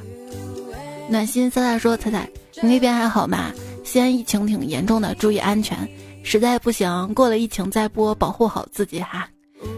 [1.09, 2.29] 暖心三三说：“彩彩，
[2.61, 3.51] 你那边还好吗？
[3.83, 5.77] 西安疫情挺严重的，注意安全。
[6.23, 9.27] 实在不行，过了疫情再播，保护好自己哈。”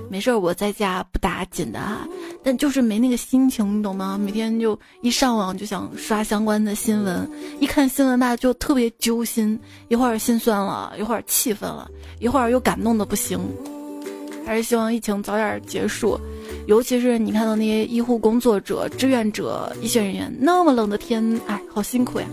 [0.09, 2.07] 没事儿，我在家不打紧的哈，
[2.43, 4.17] 但就是没那个心情，你懂吗？
[4.17, 11.89] 每天就一上网就想刷相关的新闻，一看新闻吧就特别揪心，一会儿心酸了，一会儿气愤了，
[12.19, 13.39] 一会儿又感动的不行。
[14.45, 16.17] 还是希望疫情早点结束，
[16.67, 22.25] 尤其是你看到那些医护工作者、志愿者、医学人员，那么冷的天，哎，好辛苦呀。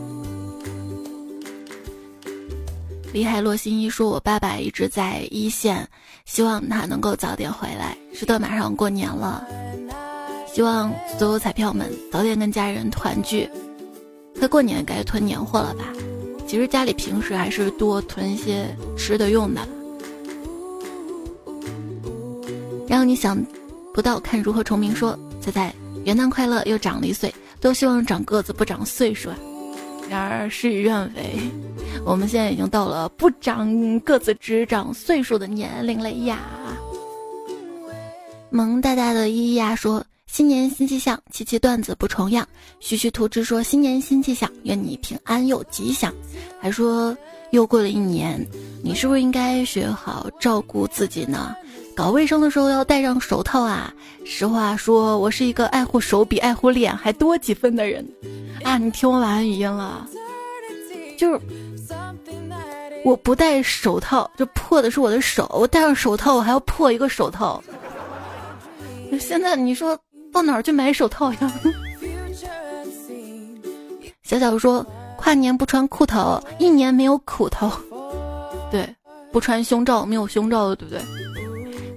[3.14, 5.88] 李海洛心一说：“我爸爸一直在一线。”
[6.26, 7.96] 希望他能够早点回来。
[8.12, 9.46] 是的，马上过年了，
[10.52, 13.48] 希望所有彩票们早点跟家人团聚。
[14.36, 15.84] 快过年该囤年货了吧？
[16.44, 18.66] 其实家里平时还是多囤一些
[18.98, 19.60] 吃的用的。
[22.88, 23.40] 让你想
[23.94, 24.92] 不到，看如何重名。
[24.92, 25.72] 说猜猜，
[26.04, 29.30] 元旦快乐，又长了一岁，都希望长个子不长岁数。
[30.10, 31.38] 然而事与愿违。
[32.04, 36.38] 我们现在已经到了不长个子只长岁数的年龄了呀！
[38.50, 42.46] 萌大大的咿呀说：“新年新气象，期期段子不重样。”
[42.78, 46.12] 徐徐图之说：“新年新气象，愿你平安又吉祥。”
[46.60, 47.16] 还说
[47.50, 48.46] 又过了一年，
[48.82, 51.56] 你是不是应该学好照顾自己呢？
[51.96, 53.92] 搞卫生的时候要戴上手套啊！
[54.26, 58.06] 实话说，我是一个爱护手比爱护脸还多几分的人
[58.62, 58.76] 啊！
[58.76, 60.06] 你听我晚安语音了，
[61.18, 61.40] 就是。
[63.04, 67.62] 我不戴手套，就破的是我的手；我戴上手套，我还要破一个手套。
[69.20, 69.96] 现在你说
[70.32, 71.52] 到哪儿去买手套呀？
[74.22, 74.84] 小小说
[75.18, 77.70] 跨年不穿裤头，一年没有苦头。
[78.70, 78.88] 对，
[79.30, 81.33] 不穿胸罩，没有胸罩的，对不对？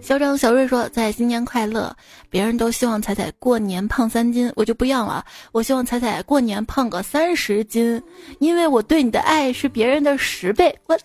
[0.08, 1.94] 嚣张小瑞说：“在新年快乐，
[2.30, 5.26] 别人都希望彩彩过年胖三斤，我就不一样了。
[5.52, 8.02] 我希望彩彩过年胖个三十斤，
[8.40, 10.74] 因为我对你的爱是别人的十倍。
[10.86, 10.98] 我，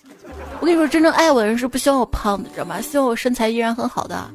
[0.61, 2.81] 我跟你说，真正爱我的人是不希望我胖的，知道吗？
[2.81, 4.31] 希望我身材依然很好的。”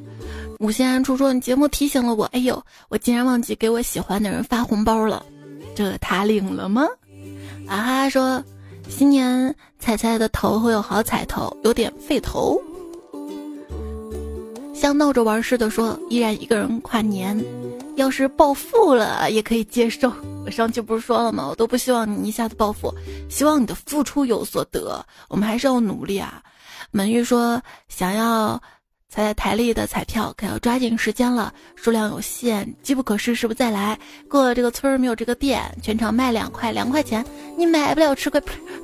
[0.60, 5.24] 五心安处说：“你节目提醒了我，哎呦，我竟然忘记给我喜欢的人发红包了，
[5.74, 6.86] 这他领了吗？”
[7.66, 8.44] 啊哈说。
[8.90, 12.58] 新年彩彩的头会有好彩头，有点费头。
[14.80, 17.36] 像闹着玩似的说，依然一个人跨年。
[17.96, 20.12] 要是暴富了也可以接受。
[20.46, 21.48] 我上期不是说了吗？
[21.48, 22.94] 我都不希望你一下子暴富，
[23.28, 25.04] 希望你的付出有所得。
[25.28, 26.40] 我们还是要努力啊。
[26.92, 28.62] 门玉说想要。
[29.10, 33.98] 彩彩台历的彩票可要抓紧时间了，数量有限，机不可失，时不再来。
[34.28, 37.24] 过了这个村儿没有这个店，全场卖两块两块钱，
[37.56, 38.40] 你买不了吃亏，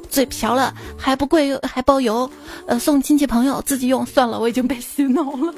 [0.09, 2.29] 嘴瓢了还不贵还包邮，
[2.67, 5.55] 呃送亲戚朋友自己用算了，我已经被洗脑了，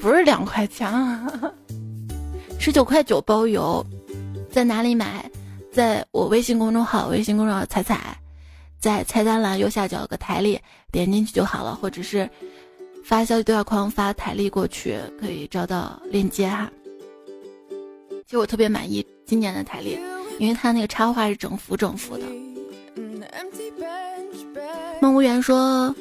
[0.00, 0.90] 不是两块钱，
[2.58, 3.84] 十九块九包邮，
[4.50, 5.30] 在哪里买？
[5.70, 8.18] 在我微信公众号，微信公众号彩彩。
[8.78, 10.58] 在菜单栏右下角有个台历，
[10.92, 12.28] 点进去就好了，或者是
[13.04, 16.70] 发消息对话框发台历过去，可以找到链接哈。
[18.24, 19.98] 其实我特别满意今年的台历，
[20.38, 22.24] 因为它那个插画是整幅整幅的。
[25.00, 25.94] 梦无缘说，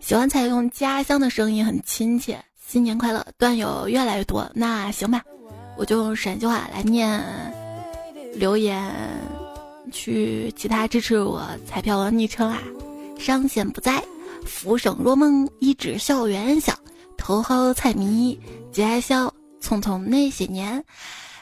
[0.00, 2.38] 喜欢采用家乡的声音，很亲切。
[2.66, 5.22] 新年快乐，段友越来越多，那行吧，
[5.76, 7.22] 我就用陕西话来念
[8.34, 8.92] 留言。
[9.90, 12.62] 去其他支持我彩票的昵称啊，
[13.18, 14.02] 伤险不在，
[14.44, 16.78] 浮生若梦，一指校园小，
[17.16, 18.38] 头号彩迷，
[18.72, 20.84] 节哀笑，匆匆那些年，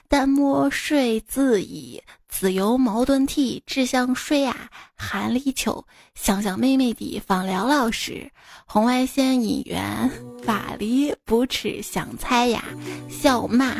[0.09, 5.85] 淡漠睡自已，自由矛盾体，只想睡啊，寒立秋，
[6.15, 8.31] 想想妹妹的放疗老师，
[8.67, 10.11] 红外线姻缘，
[10.43, 12.65] 法力不吃香菜呀，
[13.11, 13.75] 笑骂，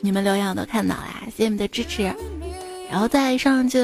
[0.00, 2.14] 你们留言我都看到了，谢谢你们的支持。
[2.94, 3.76] 然后在上期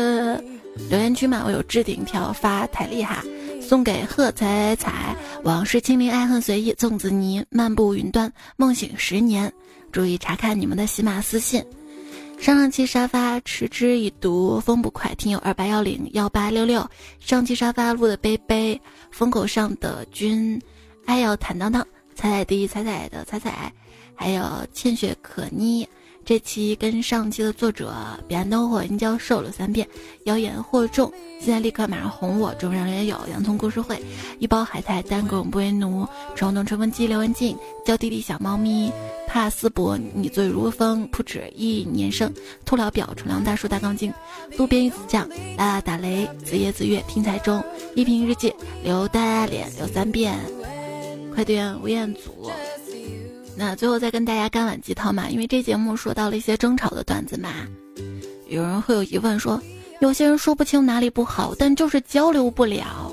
[0.88, 3.24] 留言区嘛，我有置顶条发台历哈，
[3.60, 9.52] 送给贺彩彩，往事清零，爱恨随意，粽子泥，漫步云端，梦醒十年。
[9.90, 11.60] 注意查看你们的喜马私信。
[12.38, 16.88] 上上期沙发持之以读，风不快，听友二八幺零幺八六六。
[17.18, 18.80] 上期沙发录的杯杯，
[19.10, 20.56] 风口上的君，
[21.04, 21.84] 爱要坦荡荡，
[22.14, 23.72] 彩彩第一彩彩的彩彩，
[24.14, 25.84] 还有倩雪可妮。
[26.30, 27.92] 这期跟上期的作者
[28.28, 29.84] 彼岸灯火殷教授了三遍，
[30.26, 34.00] 妖言惑众，现在立刻马上哄我，众人也有洋葱故事会，
[34.38, 36.06] 一包海苔单拱不为奴，
[36.36, 38.92] 冲动吹风机刘文静，叫弟弟小猫咪，
[39.26, 42.32] 帕斯伯你醉如风，不止一年生，
[42.64, 44.14] 兔老表重量大叔大钢筋，
[44.56, 47.60] 路边一子酱，啦啦打雷，子夜子月听彩中，
[47.96, 48.54] 一瓶日记，
[48.84, 50.38] 刘大脸刘三遍，
[51.34, 52.48] 快递员吴彦祖。
[53.60, 57.50] 那最后再跟大家干碗鸡汤嘛，因为这节目说到了一些争吵的段子嘛，
[58.48, 59.60] 有人会有疑问说，
[60.00, 63.12] 有些人说不清哪里不好，但就是交流不了。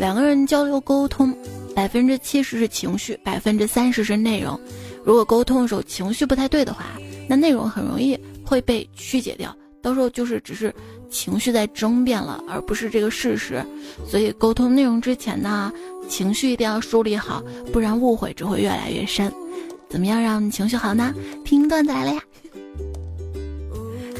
[0.00, 1.36] 两个人交流沟通，
[1.74, 4.58] 百分之七十是情绪，百分之三十是内容。
[5.04, 6.86] 如果沟通的时候情绪不太对的话，
[7.28, 10.74] 那内容很容易会被曲解掉，到时候就是只是
[11.10, 13.64] 情绪在争辩了，而不是这个事实。
[14.06, 15.72] 所以沟通内容之前呢。
[16.08, 17.42] 情绪一定要梳理好，
[17.72, 19.28] 不然误会只会越来越深。
[19.88, 21.12] 怎么样让你情绪好呢？
[21.44, 22.22] 听段子来了呀！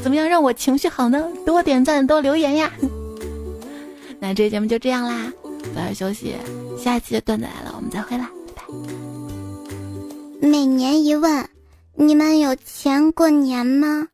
[0.03, 1.25] 怎么样让我情绪好呢？
[1.45, 2.69] 多点赞，多留言呀！
[4.19, 5.31] 那这节目就这样啦，
[5.73, 6.35] 早点休息。
[6.77, 10.45] 下期的段子来了，我们再会啦，拜拜。
[10.45, 11.47] 每年一问，
[11.95, 14.09] 你们有钱过年吗？